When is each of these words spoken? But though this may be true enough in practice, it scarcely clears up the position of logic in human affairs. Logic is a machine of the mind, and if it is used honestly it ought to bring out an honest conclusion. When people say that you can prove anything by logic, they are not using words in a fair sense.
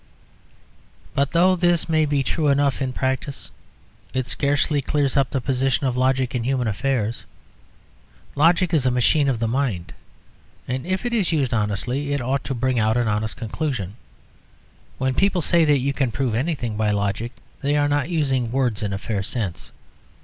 But 1.13 1.29
though 1.31 1.55
this 1.55 1.87
may 1.87 2.07
be 2.07 2.23
true 2.23 2.47
enough 2.47 2.81
in 2.81 2.91
practice, 2.91 3.51
it 4.15 4.27
scarcely 4.27 4.81
clears 4.81 5.15
up 5.15 5.29
the 5.29 5.39
position 5.39 5.85
of 5.85 5.95
logic 5.95 6.33
in 6.33 6.43
human 6.43 6.67
affairs. 6.67 7.23
Logic 8.33 8.73
is 8.73 8.83
a 8.87 8.89
machine 8.89 9.29
of 9.29 9.37
the 9.37 9.47
mind, 9.47 9.93
and 10.67 10.87
if 10.87 11.05
it 11.05 11.13
is 11.13 11.31
used 11.31 11.53
honestly 11.53 12.13
it 12.13 12.19
ought 12.19 12.43
to 12.45 12.55
bring 12.55 12.79
out 12.79 12.97
an 12.97 13.07
honest 13.07 13.37
conclusion. 13.37 13.95
When 14.97 15.13
people 15.13 15.39
say 15.43 15.65
that 15.65 15.77
you 15.77 15.93
can 15.93 16.09
prove 16.11 16.33
anything 16.33 16.75
by 16.77 16.89
logic, 16.89 17.33
they 17.61 17.77
are 17.77 17.87
not 17.87 18.09
using 18.09 18.51
words 18.51 18.81
in 18.81 18.93
a 18.93 18.97
fair 18.97 19.21
sense. 19.21 19.71